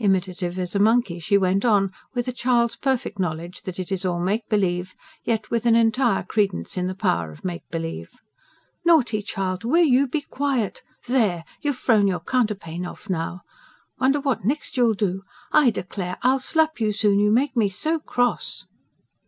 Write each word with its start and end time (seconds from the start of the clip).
Imitative 0.00 0.58
as 0.58 0.74
a 0.74 0.80
monkey 0.80 1.20
she 1.20 1.38
went 1.38 1.64
on 1.64 1.92
with 2.12 2.26
a 2.26 2.32
child's 2.32 2.74
perfect 2.74 3.16
knowledge 3.20 3.62
that 3.62 3.78
it 3.78 3.92
is 3.92 4.04
all 4.04 4.18
make 4.18 4.48
believe, 4.48 4.96
yet 5.22 5.52
with 5.52 5.66
an 5.66 5.76
entire 5.76 6.24
credence 6.24 6.76
in 6.76 6.88
the 6.88 6.96
power 6.96 7.30
of 7.30 7.44
make 7.44 7.62
believe: 7.70 8.10
"Naughty 8.84 9.22
child 9.22 9.62
WILL 9.62 9.84
you 9.84 10.08
be 10.08 10.22
quiet? 10.22 10.82
There! 11.06 11.44
You've 11.60 11.76
frown 11.76 12.08
your 12.08 12.18
counterpane 12.18 12.84
off 12.84 13.08
now. 13.08 13.42
Wonder 14.00 14.18
what 14.20 14.44
next 14.44 14.76
you'll 14.76 14.94
do. 14.94 15.22
I 15.52 15.70
declare 15.70 16.16
I'll 16.22 16.40
slap 16.40 16.80
you 16.80 16.90
soon 16.90 17.20
you 17.20 17.30
make 17.30 17.54
me 17.56 17.68
so 17.68 18.00
cross." 18.00 18.66